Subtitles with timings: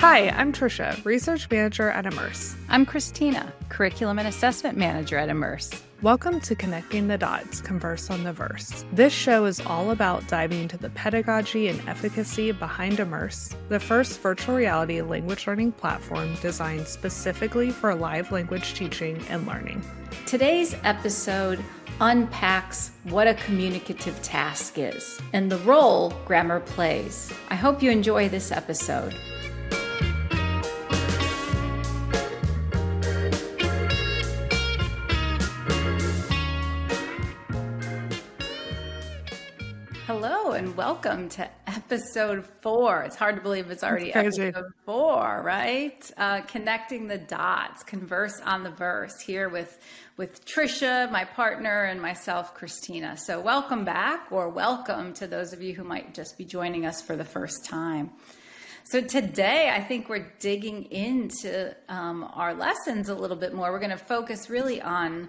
[0.00, 2.56] Hi, I'm Tricia, Research Manager at Immerse.
[2.70, 5.70] I'm Christina, Curriculum and Assessment Manager at Immerse.
[6.00, 8.86] Welcome to Connecting the Dots Converse on the Verse.
[8.92, 14.20] This show is all about diving into the pedagogy and efficacy behind Immerse, the first
[14.20, 19.82] virtual reality language learning platform designed specifically for live language teaching and learning.
[20.24, 21.62] Today's episode
[22.00, 27.30] unpacks what a communicative task is and the role grammar plays.
[27.50, 29.14] I hope you enjoy this episode.
[40.92, 43.02] Welcome to episode four.
[43.04, 46.10] It's hard to believe it's already episode four, right?
[46.16, 49.78] Uh, connecting the dots, converse on the verse here with
[50.16, 53.16] with Tricia, my partner, and myself, Christina.
[53.16, 57.00] So welcome back, or welcome to those of you who might just be joining us
[57.00, 58.10] for the first time.
[58.82, 63.70] So today, I think we're digging into um, our lessons a little bit more.
[63.70, 65.28] We're going to focus really on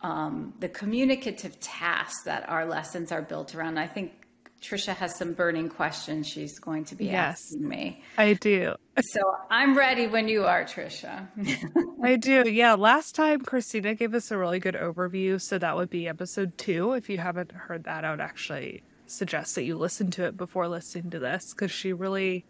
[0.00, 3.78] um, the communicative tasks that our lessons are built around.
[3.78, 4.21] I think
[4.62, 8.02] Tricia has some burning questions she's going to be yes, asking me.
[8.16, 8.74] I do.
[9.00, 11.26] So I'm ready when you are, Tricia.
[12.04, 12.48] I do.
[12.48, 12.74] Yeah.
[12.74, 15.40] Last time Christina gave us a really good overview.
[15.40, 16.92] So that would be episode two.
[16.92, 20.68] If you haven't heard that, I would actually suggest that you listen to it before
[20.68, 22.44] listening to this because she really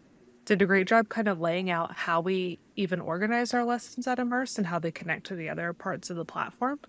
[0.45, 4.19] did a great job kind of laying out how we even organize our lessons at
[4.19, 6.79] Immerse and how they connect to the other parts of the platform.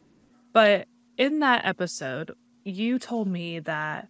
[0.53, 2.33] But in that episode,
[2.65, 4.09] you told me that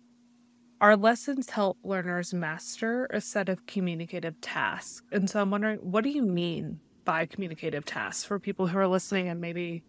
[0.84, 5.00] our lessons help learners master a set of communicative tasks.
[5.10, 8.86] And so I'm wondering, what do you mean by communicative tasks for people who are
[8.86, 9.82] listening and maybe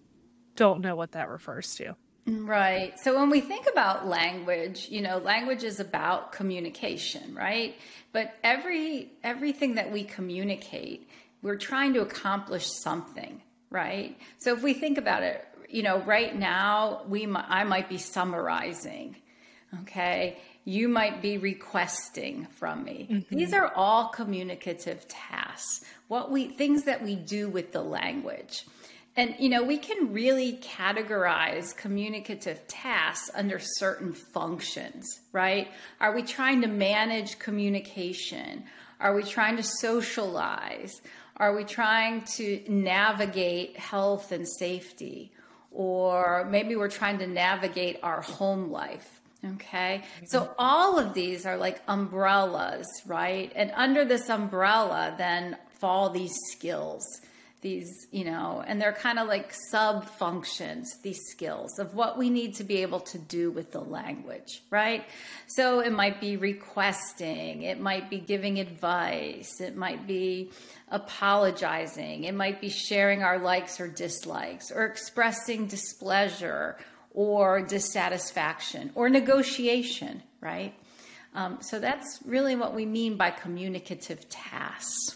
[0.55, 1.97] don't know what that refers to?
[2.29, 2.97] Mm, right.
[2.97, 7.75] So when we think about language, you know, language is about communication, right?
[8.13, 11.09] But every everything that we communicate,
[11.41, 14.17] we're trying to accomplish something, right?
[14.38, 19.17] So if we think about it, you know, right now we I might be summarizing,
[19.81, 20.38] okay?
[20.65, 23.07] You might be requesting from me.
[23.09, 23.35] Mm-hmm.
[23.35, 25.85] These are all communicative tasks.
[26.07, 28.65] What we things that we do with the language.
[29.15, 35.69] And you know, we can really categorize communicative tasks under certain functions, right?
[36.01, 38.63] Are we trying to manage communication?
[38.99, 40.99] Are we trying to socialize?
[41.37, 45.31] Are we trying to navigate health and safety?
[45.71, 49.21] Or maybe we're trying to navigate our home life
[49.53, 50.03] Okay.
[50.25, 50.53] So mm-hmm.
[50.57, 53.51] all of these are like umbrellas, right?
[53.56, 57.06] And under this umbrella, then fall these skills,
[57.61, 62.29] these, you know, and they're kind of like sub functions, these skills of what we
[62.29, 65.03] need to be able to do with the language, right?
[65.47, 70.51] So it might be requesting, it might be giving advice, it might be
[70.89, 76.77] apologizing, it might be sharing our likes or dislikes, or expressing displeasure
[77.15, 80.75] or dissatisfaction or negotiation, right?
[81.33, 85.15] Um, so that's really what we mean by communicative tasks.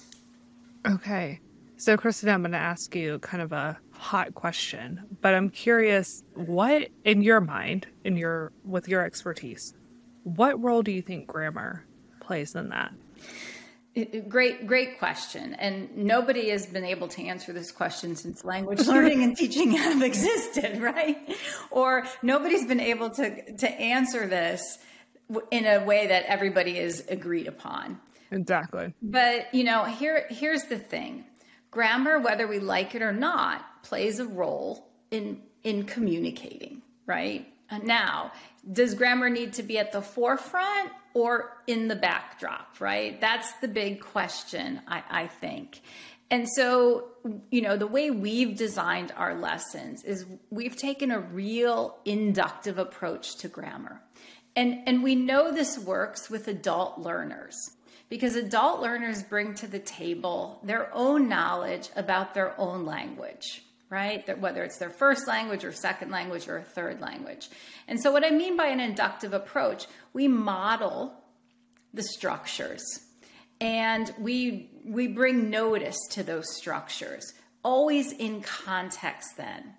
[0.88, 1.40] Okay.
[1.78, 6.24] So, Kristen, I'm going to ask you kind of a hot question, but I'm curious
[6.34, 9.74] what, in your mind, in your with your expertise,
[10.24, 11.86] what role do you think grammar
[12.20, 12.92] plays in that?
[14.06, 15.54] Great, great question.
[15.56, 20.02] And nobody has been able to answer this question since language learning and teaching have
[20.02, 21.18] existed, right?
[21.72, 24.80] Or nobody's been able to, to answer this
[25.52, 28.00] in a way that everybody is agreed upon.
[28.32, 28.94] Exactly.
[29.02, 31.26] But, you know, here, here's the thing
[31.72, 37.48] grammar, whether we like it or not, plays a role in, in communicating, right?
[37.84, 38.32] Now,
[38.72, 43.20] does grammar need to be at the forefront or in the backdrop, right?
[43.20, 45.82] That's the big question, I, I think.
[46.32, 47.06] And so,
[47.50, 53.38] you know, the way we've designed our lessons is we've taken a real inductive approach
[53.38, 54.02] to grammar.
[54.56, 57.56] And, and we know this works with adult learners
[58.10, 64.40] because adult learners bring to the table their own knowledge about their own language right?
[64.40, 67.50] Whether it's their first language or second language or a third language.
[67.88, 71.14] And so, what I mean by an inductive approach, we model
[71.94, 72.84] the structures
[73.62, 77.34] and we we bring notice to those structures
[77.64, 79.74] always in context then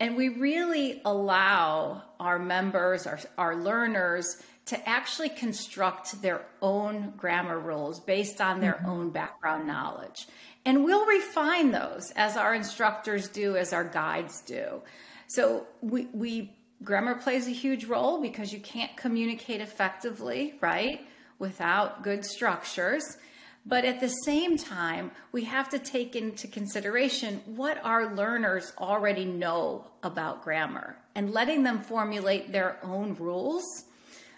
[0.00, 7.58] and we really allow our members our, our learners to actually construct their own grammar
[7.58, 8.90] rules based on their mm-hmm.
[8.90, 10.26] own background knowledge
[10.66, 14.82] and we'll refine those as our instructors do, as our guides do.
[15.28, 21.06] So we, we grammar plays a huge role because you can't communicate effectively, right,
[21.38, 23.16] without good structures.
[23.64, 29.24] But at the same time, we have to take into consideration what our learners already
[29.24, 33.64] know about grammar and letting them formulate their own rules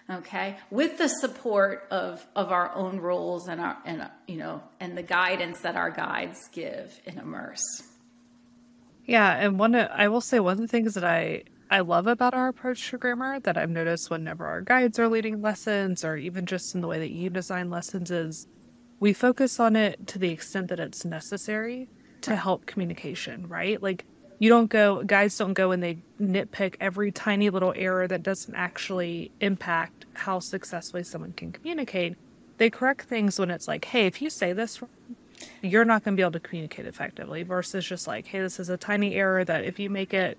[0.09, 0.57] okay?
[0.69, 5.03] With the support of of our own rules and our and you know and the
[5.03, 7.83] guidance that our guides give in immerse.
[9.05, 12.35] Yeah and one i will say one of the things that i i love about
[12.35, 16.45] our approach to grammar that i've noticed whenever our guides are leading lessons or even
[16.45, 18.47] just in the way that you design lessons is
[18.99, 21.89] we focus on it to the extent that it's necessary
[22.21, 23.81] to help communication right?
[23.81, 24.05] Like
[24.39, 28.55] you don't go guys don't go and they nitpick every tiny little error that doesn't
[28.55, 32.15] actually impact how successfully someone can communicate
[32.57, 34.81] they correct things when it's like hey if you say this
[35.61, 38.69] you're not going to be able to communicate effectively versus just like hey this is
[38.69, 40.37] a tiny error that if you make it,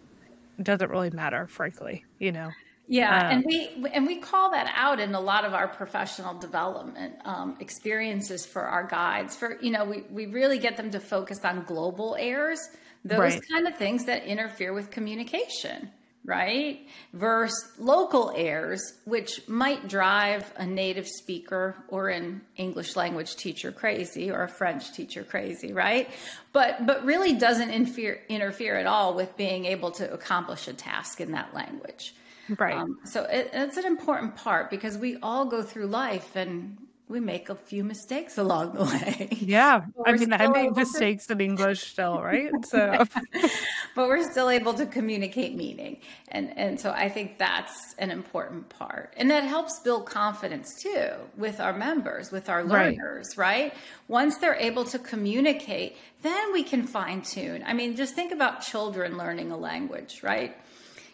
[0.59, 2.51] it doesn't really matter frankly you know
[2.93, 6.35] yeah, um, and we and we call that out in a lot of our professional
[6.35, 9.37] development um, experiences for our guides.
[9.37, 12.71] For you know, we we really get them to focus on global errors
[13.05, 13.43] those right.
[13.51, 15.91] kind of things that interfere with communication
[16.25, 16.87] right?
[17.15, 24.31] Versus local errors which might drive a native speaker or an english language teacher crazy
[24.31, 26.11] or a french teacher crazy right?
[26.53, 31.21] But but really doesn't interfere interfere at all with being able to accomplish a task
[31.21, 32.15] in that language.
[32.59, 32.77] Right.
[32.77, 36.77] Um, so it, it's an important part because we all go through life and
[37.11, 39.29] we make a few mistakes along the way.
[39.33, 39.85] Yeah.
[40.07, 41.33] I mean, I make mistakes to...
[41.33, 42.53] in English still, right?
[42.67, 43.05] So,
[43.97, 45.99] but we're still able to communicate meaning.
[46.29, 49.13] And, and so I think that's an important part.
[49.17, 53.73] And that helps build confidence too with our members, with our learners, right?
[53.73, 53.75] right?
[54.07, 57.65] Once they're able to communicate, then we can fine tune.
[57.67, 60.57] I mean, just think about children learning a language, right?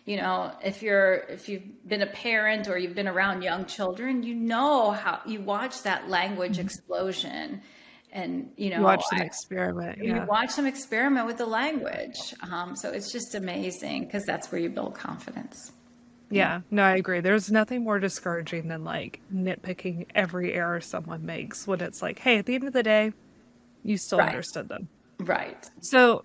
[0.06, 4.22] You know if you're if you've been a parent or you've been around young children
[4.22, 6.66] you know how you watch that language mm-hmm.
[6.66, 7.60] explosion
[8.12, 10.22] and you know watch them I, experiment yeah.
[10.22, 14.60] you watch them experiment with the language um, so it's just amazing because that's where
[14.60, 15.72] you build confidence
[16.28, 17.20] yeah, no, I agree.
[17.20, 22.38] There's nothing more discouraging than like nitpicking every error someone makes when it's like, hey,
[22.38, 23.12] at the end of the day,
[23.84, 24.30] you still right.
[24.30, 24.88] understood them.
[25.20, 25.70] Right.
[25.82, 26.24] So,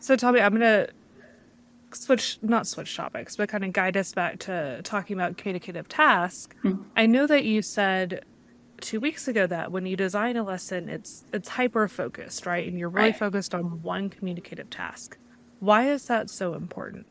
[0.00, 0.88] so tell me, I'm gonna
[1.96, 6.54] switch not switch topics but kind of guide us back to talking about communicative task
[6.64, 6.82] mm-hmm.
[6.96, 8.24] i know that you said
[8.80, 12.78] two weeks ago that when you design a lesson it's it's hyper focused right and
[12.78, 13.18] you're really right.
[13.18, 15.16] focused on one communicative task
[15.60, 17.06] why is that so important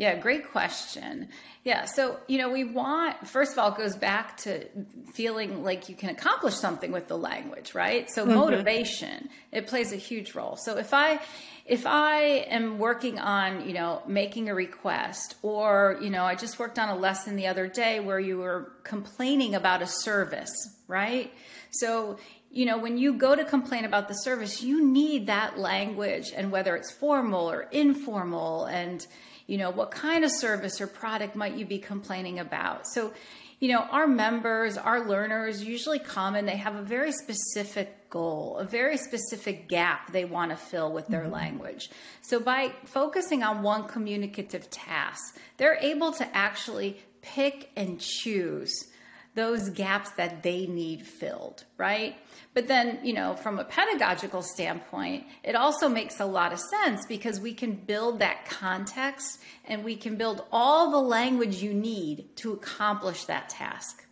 [0.00, 1.28] yeah, great question.
[1.62, 4.66] Yeah, so you know, we want first of all, it goes back to
[5.12, 8.10] feeling like you can accomplish something with the language, right?
[8.10, 8.34] So mm-hmm.
[8.34, 10.56] motivation it plays a huge role.
[10.56, 11.20] So if I
[11.66, 16.58] if I am working on you know making a request, or you know, I just
[16.58, 20.50] worked on a lesson the other day where you were complaining about a service,
[20.88, 21.30] right?
[21.72, 22.18] So
[22.50, 26.50] you know, when you go to complain about the service, you need that language, and
[26.50, 29.06] whether it's formal or informal, and
[29.50, 33.12] you know what kind of service or product might you be complaining about so
[33.58, 38.56] you know our members our learners usually come and they have a very specific goal
[38.58, 41.32] a very specific gap they want to fill with their mm-hmm.
[41.32, 41.90] language
[42.22, 48.86] so by focusing on one communicative task they're able to actually pick and choose
[49.34, 52.16] those gaps that they need filled right
[52.52, 57.06] but then, you know, from a pedagogical standpoint, it also makes a lot of sense
[57.06, 62.36] because we can build that context and we can build all the language you need
[62.38, 64.04] to accomplish that task.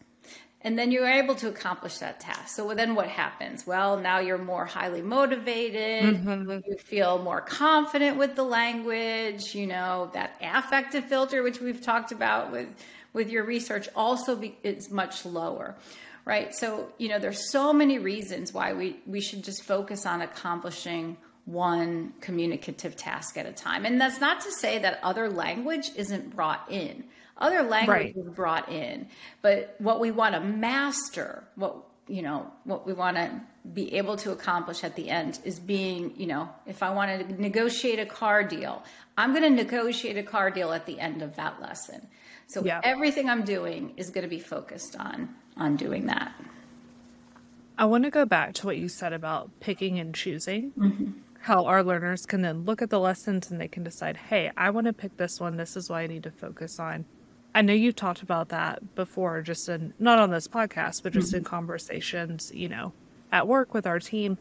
[0.62, 2.48] And then you're able to accomplish that task.
[2.48, 3.64] So then what happens?
[3.64, 6.16] Well, now you're more highly motivated.
[6.16, 6.50] Mm-hmm.
[6.66, 9.54] You feel more confident with the language.
[9.54, 12.68] You know, that affective filter, which we've talked about with,
[13.12, 15.76] with your research, also be, is much lower
[16.24, 16.54] right?
[16.54, 21.16] So, you know, there's so many reasons why we, we should just focus on accomplishing
[21.46, 23.86] one communicative task at a time.
[23.86, 27.04] And that's not to say that other language isn't brought in.
[27.38, 28.34] Other language right.
[28.34, 29.08] brought in,
[29.42, 33.40] but what we want to master, what you know, what we want to
[33.72, 37.40] be able to accomplish at the end is being, you know, if I want to
[37.40, 38.82] negotiate a car deal,
[39.16, 42.08] I'm going to negotiate a car deal at the end of that lesson.
[42.46, 42.80] So yeah.
[42.82, 46.32] everything I'm doing is going to be focused on on doing that.
[47.76, 50.72] I want to go back to what you said about picking and choosing.
[50.78, 51.10] Mm-hmm.
[51.40, 54.70] How our learners can then look at the lessons and they can decide, hey, I
[54.70, 55.56] want to pick this one.
[55.56, 57.04] This is what I need to focus on.
[57.58, 61.30] I know you've talked about that before, just in not on this podcast, but just
[61.30, 61.38] mm-hmm.
[61.38, 62.92] in conversations, you know,
[63.32, 64.38] at work with our team.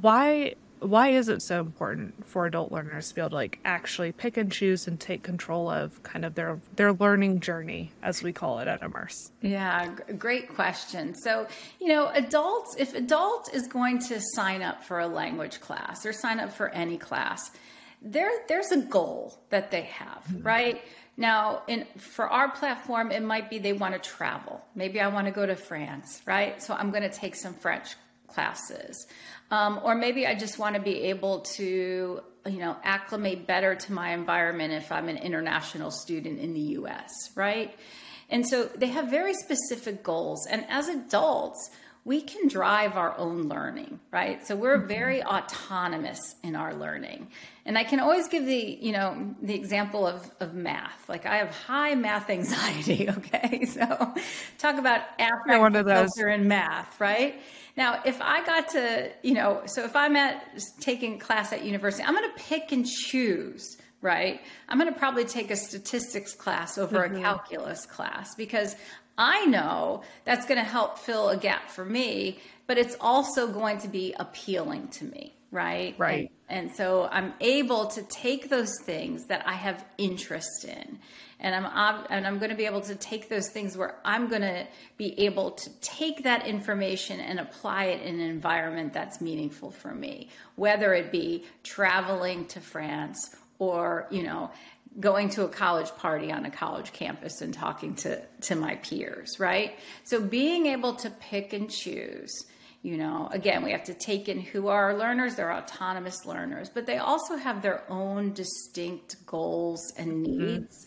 [0.00, 4.10] Why why is it so important for adult learners to be able to like actually
[4.10, 8.32] pick and choose and take control of kind of their their learning journey as we
[8.32, 11.46] call it at immerse yeah great question so
[11.80, 16.12] you know adults if adult is going to sign up for a language class or
[16.12, 17.50] sign up for any class
[18.02, 20.42] there there's a goal that they have mm-hmm.
[20.42, 20.82] right
[21.16, 25.26] now in for our platform it might be they want to travel maybe i want
[25.26, 27.96] to go to france right so i'm going to take some french
[28.28, 29.06] classes
[29.50, 33.92] um, or maybe I just want to be able to, you know, acclimate better to
[33.92, 37.76] my environment if I'm an international student in the US, right?
[38.28, 40.46] And so they have very specific goals.
[40.50, 41.70] And as adults,
[42.06, 44.46] we can drive our own learning, right?
[44.46, 44.86] So we're mm-hmm.
[44.86, 47.26] very autonomous in our learning.
[47.64, 51.08] And I can always give the, you know, the example of, of math.
[51.08, 53.64] Like I have high math anxiety, okay?
[53.64, 54.14] So
[54.58, 55.84] talk about affect one of
[56.28, 57.42] in math, right?
[57.76, 62.04] Now, if I got to, you know, so if I'm at taking class at university,
[62.04, 64.40] I'm going to pick and choose, right?
[64.68, 67.16] I'm going to probably take a statistics class over mm-hmm.
[67.16, 68.76] a calculus class because
[69.18, 73.78] I know that's going to help fill a gap for me, but it's also going
[73.78, 75.94] to be appealing to me, right?
[75.98, 76.30] Right.
[76.48, 80.98] And, and so I'm able to take those things that I have interest in
[81.38, 84.42] and I'm and I'm going to be able to take those things where I'm going
[84.42, 89.70] to be able to take that information and apply it in an environment that's meaningful
[89.70, 94.50] for me, whether it be traveling to France or you know
[94.98, 99.38] going to a college party on a college campus and talking to to my peers,
[99.38, 99.78] right?
[100.04, 102.32] So being able to pick and choose
[102.82, 106.68] you know again we have to take in who are our learners they're autonomous learners
[106.68, 110.46] but they also have their own distinct goals and mm-hmm.
[110.46, 110.86] needs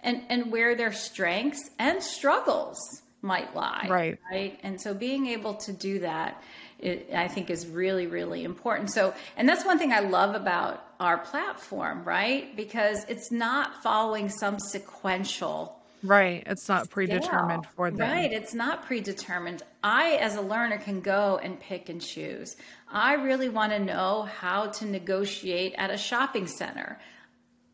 [0.00, 2.78] and and where their strengths and struggles
[3.22, 6.40] might lie right right and so being able to do that
[6.82, 8.90] it, i think is really really important.
[8.92, 12.54] So and that's one thing i love about our platform right?
[12.56, 16.42] Because it's not following some sequential right.
[16.46, 18.00] It's not predetermined for them.
[18.00, 18.32] Right.
[18.32, 19.62] It's not predetermined.
[19.82, 22.56] I as a learner can go and pick and choose.
[22.90, 26.98] I really want to know how to negotiate at a shopping center.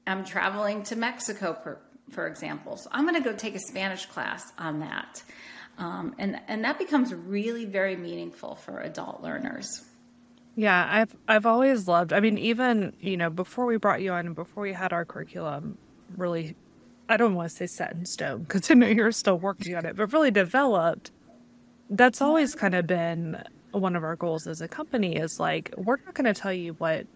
[0.07, 2.77] I'm traveling to mexico for, for example.
[2.77, 5.23] So I'm going to go take a Spanish class on that.
[5.79, 9.83] Um, and, and that becomes really very meaningful for adult learners.
[10.57, 12.15] Yeah, I've I've always loved.
[12.15, 15.05] I mean, even you know before we brought you on and before we had our
[15.05, 15.77] curriculum
[16.17, 16.57] really,
[17.11, 19.85] I don't want to say set in stone because I know you're still working on
[19.85, 21.11] it, but really developed.
[21.91, 25.17] That's always kind of been one of our goals as a company.
[25.17, 27.07] Is like we're not going to tell you what.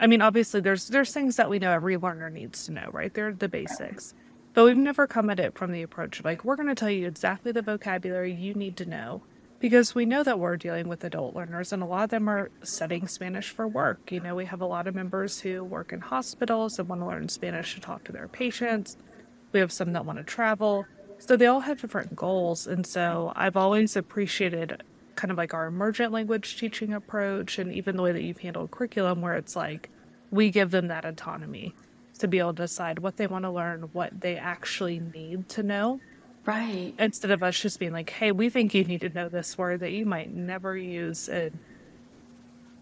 [0.00, 3.14] I mean, obviously, there's there's things that we know every learner needs to know, right?
[3.14, 4.14] They're the basics.
[4.52, 6.90] But we've never come at it from the approach of like, we're going to tell
[6.90, 9.22] you exactly the vocabulary you need to know
[9.60, 12.50] because we know that we're dealing with adult learners and a lot of them are
[12.62, 14.10] studying Spanish for work.
[14.10, 17.06] You know, we have a lot of members who work in hospitals and want to
[17.06, 18.96] learn Spanish to talk to their patients.
[19.52, 20.86] We have some that want to travel.
[21.18, 22.66] So they all have different goals.
[22.66, 24.82] And so I've always appreciated
[25.14, 28.70] kind of like our emergent language teaching approach and even the way that you've handled
[28.70, 29.90] curriculum where it's like
[30.30, 31.74] we give them that autonomy
[32.18, 35.62] to be able to decide what they want to learn, what they actually need to
[35.62, 36.00] know.
[36.44, 36.94] Right.
[36.98, 39.80] Instead of us just being like, hey, we think you need to know this word
[39.80, 41.58] that you might never use in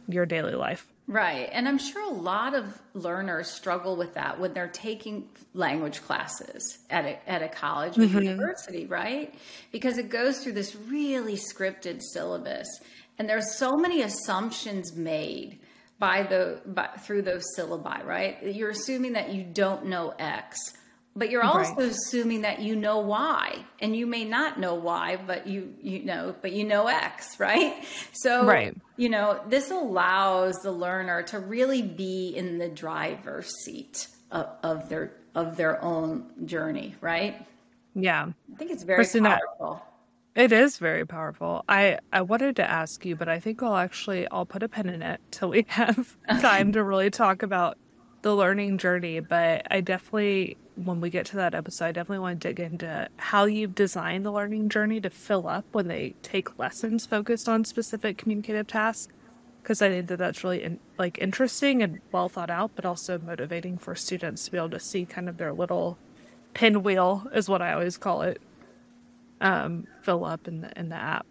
[0.08, 0.86] your daily life.
[1.06, 1.48] Right.
[1.52, 6.78] And I'm sure a lot of learners struggle with that when they're taking language classes
[6.90, 8.22] at a, at a college or mm-hmm.
[8.22, 9.34] university, right?
[9.72, 12.68] Because it goes through this really scripted syllabus
[13.18, 15.58] and there's so many assumptions made
[15.98, 18.42] by the by, through those syllabi, right?
[18.42, 20.58] You're assuming that you don't know X,
[21.16, 21.90] but you're also right.
[21.90, 26.34] assuming that you know Y, and you may not know Y, but you you know,
[26.40, 27.84] but you know X, right?
[28.12, 28.76] So, right.
[28.96, 34.88] you know, this allows the learner to really be in the driver's seat of, of
[34.88, 37.44] their of their own journey, right?
[37.94, 39.82] Yeah, I think it's very Christina, powerful.
[40.38, 41.64] It is very powerful.
[41.68, 44.88] I I wanted to ask you, but I think I'll actually I'll put a pin
[44.88, 47.76] in it till we have time to really talk about
[48.22, 49.18] the learning journey.
[49.18, 53.08] But I definitely, when we get to that episode, I definitely want to dig into
[53.16, 57.64] how you've designed the learning journey to fill up when they take lessons focused on
[57.64, 59.12] specific communicative tasks.
[59.60, 63.18] Because I think that that's really in, like interesting and well thought out, but also
[63.18, 65.98] motivating for students to be able to see kind of their little
[66.54, 68.40] pinwheel, is what I always call it,
[69.40, 71.26] um, fill up in the in the app.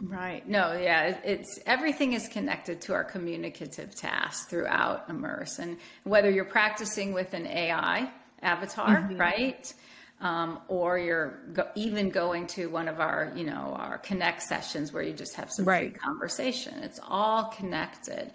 [0.00, 0.46] Right.
[0.48, 6.44] No, yeah, it's everything is connected to our communicative tasks throughout Immerse, and whether you're
[6.44, 8.10] practicing with an AI
[8.42, 9.16] avatar, mm-hmm.
[9.16, 9.72] right,
[10.20, 14.92] um, or you're go- even going to one of our, you know, our connect sessions
[14.92, 15.92] where you just have some right.
[15.92, 16.74] free conversation.
[16.82, 18.32] It's all connected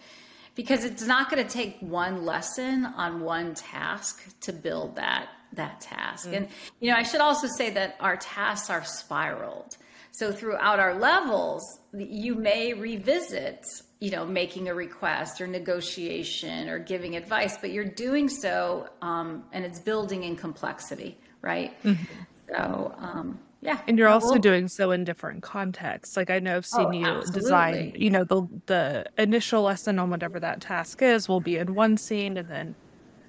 [0.55, 5.81] because it's not going to take one lesson on one task to build that that
[5.81, 6.27] task.
[6.27, 6.37] Mm.
[6.37, 6.47] And
[6.79, 9.77] you know, I should also say that our tasks are spiraled.
[10.11, 11.63] So throughout our levels,
[11.93, 13.63] you may revisit,
[13.99, 19.43] you know, making a request or negotiation or giving advice, but you're doing so, um,
[19.53, 21.81] and it's building in complexity, right?
[21.83, 22.03] Mm-hmm.
[22.49, 23.79] So, um, yeah.
[23.87, 26.15] And you're also well, doing so in different contexts.
[26.15, 27.41] Like I know I've seen oh, you absolutely.
[27.41, 31.75] design, you know, the the initial lesson on whatever that task is will be in
[31.75, 32.75] one scene and then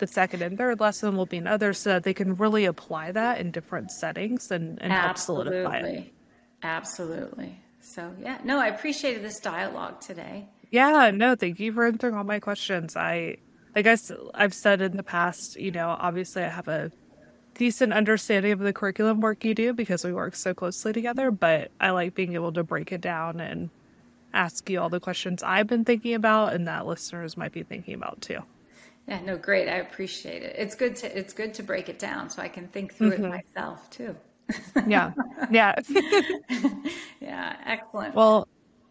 [0.00, 3.12] the second and third lesson will be in others so that they can really apply
[3.12, 6.12] that in different settings and, and help solidify it.
[6.62, 7.60] Absolutely.
[7.80, 10.48] So yeah, no, I appreciated this dialogue today.
[10.70, 12.96] Yeah, no, thank you for answering all my questions.
[12.96, 13.36] I
[13.74, 16.90] I guess I've said in the past, you know, obviously I have a
[17.54, 21.70] decent understanding of the curriculum work you do because we work so closely together, but
[21.80, 23.70] I like being able to break it down and
[24.32, 27.94] ask you all the questions I've been thinking about and that listeners might be thinking
[27.94, 28.40] about too.
[29.10, 29.68] Yeah, no, great.
[29.68, 30.54] I appreciate it.
[30.56, 33.24] It's good to it's good to break it down so I can think through mm-hmm.
[33.24, 34.14] it myself too.
[34.86, 35.12] yeah.
[35.50, 35.74] Yeah.
[37.20, 38.14] yeah, excellent.
[38.14, 38.46] Well,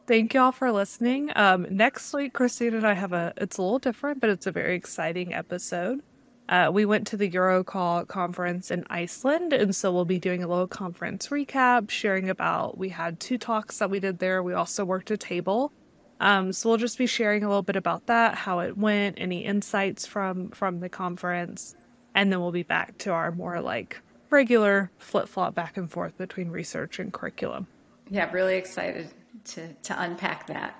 [0.07, 1.31] thank y'all for listening.
[1.37, 4.51] Um, next week, Christine and I have a, it's a little different, but it's a
[4.51, 6.01] very exciting episode.
[6.49, 10.47] Uh, we went to the Eurocall conference in Iceland, and so we'll be doing a
[10.47, 12.77] little conference recap, sharing about.
[12.77, 14.43] We had two talks that we did there.
[14.43, 15.71] We also worked a table,
[16.19, 19.45] um, so we'll just be sharing a little bit about that, how it went, any
[19.45, 21.75] insights from from the conference,
[22.13, 26.17] and then we'll be back to our more like regular flip flop back and forth
[26.17, 27.67] between research and curriculum.
[28.09, 29.09] Yeah, really excited
[29.45, 30.75] to to unpack that.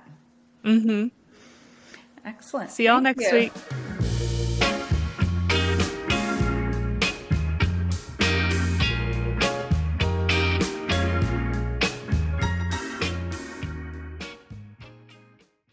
[0.63, 1.07] Mm-hmm.
[2.25, 2.71] Excellent.
[2.71, 3.39] See y'all Thank next you.
[3.39, 3.53] week.